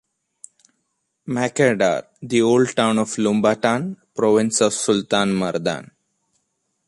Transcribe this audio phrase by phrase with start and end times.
[1.27, 5.91] Macadar, the old town of Lumbatan, Province of Sultan Mardan.